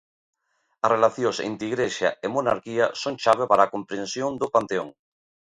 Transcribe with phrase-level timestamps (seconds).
[0.83, 4.89] As relacións entre Igrexa e monarquía son chave para a comprensión do panteón.